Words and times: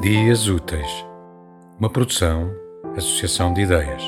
Dias 0.00 0.48
Úteis, 0.48 1.04
uma 1.78 1.90
produção, 1.90 2.50
associação 2.96 3.52
de 3.52 3.60
ideias. 3.60 4.02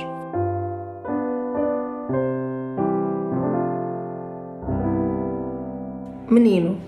Menino, 6.31 6.81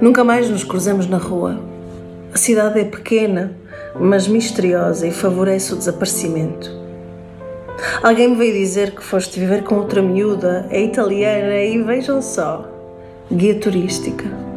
nunca 0.00 0.24
mais 0.24 0.48
nos 0.48 0.64
cruzamos 0.64 1.06
na 1.06 1.18
rua. 1.18 1.60
A 2.32 2.38
cidade 2.38 2.80
é 2.80 2.84
pequena, 2.84 3.54
mas 4.00 4.26
misteriosa 4.26 5.06
e 5.06 5.10
favorece 5.10 5.74
o 5.74 5.76
desaparecimento. 5.76 6.70
Alguém 8.02 8.28
me 8.28 8.36
veio 8.36 8.54
dizer 8.54 8.94
que 8.94 9.04
foste 9.04 9.38
viver 9.38 9.62
com 9.62 9.74
outra 9.74 10.00
miúda, 10.00 10.66
é 10.70 10.82
italiana 10.82 11.60
e 11.60 11.82
vejam 11.82 12.22
só, 12.22 12.66
guia 13.30 13.60
turística. 13.60 14.53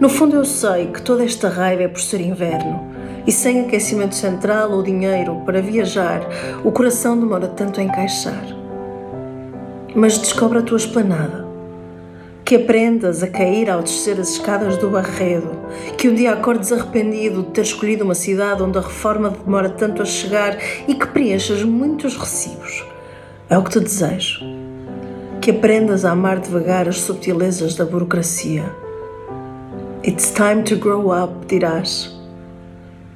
No 0.00 0.08
fundo, 0.08 0.36
eu 0.36 0.44
sei 0.44 0.86
que 0.86 1.02
toda 1.02 1.24
esta 1.24 1.48
raiva 1.48 1.82
é 1.82 1.88
por 1.88 2.00
ser 2.00 2.20
inverno 2.20 2.92
e 3.26 3.30
sem 3.30 3.60
aquecimento 3.60 4.14
central 4.14 4.72
ou 4.72 4.82
dinheiro 4.82 5.42
para 5.46 5.62
viajar, 5.62 6.26
o 6.64 6.72
coração 6.72 7.18
demora 7.18 7.46
tanto 7.46 7.80
a 7.80 7.82
encaixar. 7.82 8.44
Mas 9.94 10.18
descobre 10.18 10.58
a 10.58 10.62
tua 10.62 10.78
esplanada. 10.78 11.42
Que 12.44 12.56
aprendas 12.56 13.22
a 13.22 13.28
cair 13.28 13.70
ao 13.70 13.82
descer 13.82 14.20
as 14.20 14.30
escadas 14.30 14.76
do 14.76 14.90
Barredo, 14.90 15.50
que 15.96 16.08
um 16.08 16.14
dia 16.14 16.32
acordes 16.32 16.72
arrependido 16.72 17.42
de 17.42 17.50
ter 17.50 17.62
escolhido 17.62 18.04
uma 18.04 18.14
cidade 18.14 18.62
onde 18.62 18.76
a 18.76 18.80
reforma 18.80 19.30
demora 19.30 19.70
tanto 19.70 20.02
a 20.02 20.04
chegar 20.04 20.58
e 20.88 20.94
que 20.94 21.06
preenchas 21.06 21.62
muitos 21.62 22.16
recibos. 22.16 22.84
É 23.48 23.56
o 23.56 23.62
que 23.62 23.70
te 23.70 23.80
desejo. 23.80 24.40
Que 25.40 25.52
aprendas 25.52 26.04
a 26.04 26.10
amar 26.10 26.40
devagar 26.40 26.88
as 26.88 27.00
subtilezas 27.00 27.76
da 27.76 27.84
burocracia 27.84 28.81
It's 30.04 30.32
time 30.32 30.64
to 30.64 30.74
grow 30.74 31.12
up, 31.12 31.46
dirás. 31.46 32.12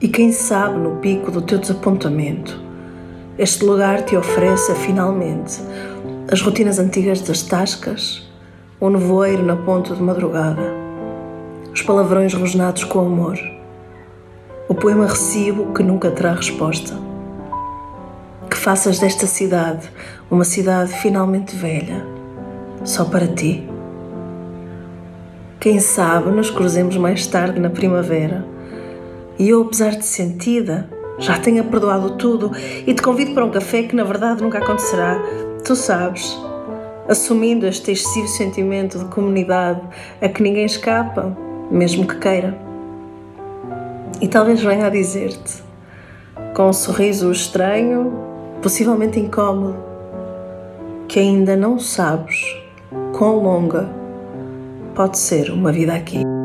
E 0.00 0.06
quem 0.06 0.30
sabe 0.30 0.78
no 0.78 0.98
pico 0.98 1.32
do 1.32 1.42
teu 1.42 1.58
desapontamento, 1.58 2.60
este 3.36 3.64
lugar 3.64 4.02
te 4.02 4.16
oferece 4.16 4.72
finalmente 4.76 5.60
as 6.30 6.40
rotinas 6.40 6.78
antigas 6.78 7.22
das 7.22 7.42
tascas, 7.42 8.30
o 8.78 8.88
nevoeiro 8.88 9.42
na 9.42 9.56
ponta 9.56 9.96
de 9.96 10.00
madrugada, 10.00 10.62
os 11.74 11.82
palavrões 11.82 12.32
rosnados 12.34 12.84
com 12.84 13.00
amor, 13.00 13.36
o 14.68 14.74
poema 14.74 15.08
recibo 15.08 15.74
que 15.74 15.82
nunca 15.82 16.12
terá 16.12 16.34
resposta. 16.34 16.96
Que 18.48 18.56
faças 18.56 19.00
desta 19.00 19.26
cidade 19.26 19.90
uma 20.30 20.44
cidade 20.44 20.92
finalmente 20.92 21.56
velha, 21.56 22.06
só 22.84 23.04
para 23.04 23.26
ti. 23.26 23.75
Quem 25.66 25.80
sabe 25.80 26.30
nos 26.30 26.48
cruzemos 26.48 26.96
mais 26.96 27.26
tarde 27.26 27.58
na 27.58 27.68
primavera. 27.68 28.46
E 29.36 29.48
eu, 29.48 29.62
apesar 29.62 29.96
de 29.96 30.06
sentida, 30.06 30.88
já 31.18 31.40
tenha 31.40 31.64
perdoado 31.64 32.10
tudo 32.12 32.52
e 32.86 32.94
te 32.94 33.02
convido 33.02 33.34
para 33.34 33.44
um 33.44 33.50
café 33.50 33.82
que 33.82 33.96
na 33.96 34.04
verdade 34.04 34.44
nunca 34.44 34.58
acontecerá. 34.58 35.20
Tu 35.64 35.74
sabes, 35.74 36.38
assumindo 37.08 37.66
este 37.66 37.90
excessivo 37.90 38.28
sentimento 38.28 38.96
de 38.96 39.06
comunidade 39.06 39.80
a 40.22 40.28
que 40.28 40.40
ninguém 40.40 40.66
escapa, 40.66 41.36
mesmo 41.68 42.06
que 42.06 42.16
queira. 42.16 42.56
E 44.20 44.28
talvez 44.28 44.62
venha 44.62 44.86
a 44.86 44.90
dizer-te, 44.90 45.64
com 46.54 46.68
um 46.68 46.72
sorriso 46.72 47.28
estranho, 47.32 48.12
possivelmente 48.62 49.18
incômodo, 49.18 49.76
que 51.08 51.18
ainda 51.18 51.56
não 51.56 51.76
sabes 51.76 52.56
quão 53.12 53.40
longa 53.42 54.05
pode 54.96 55.18
ser 55.18 55.50
uma 55.52 55.70
vida 55.70 55.94
aqui. 55.94 56.35